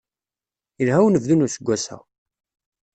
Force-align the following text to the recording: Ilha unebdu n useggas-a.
Ilha 0.81 0.95
unebdu 1.05 1.35
n 1.35 1.45
useggas-a. 1.45 1.97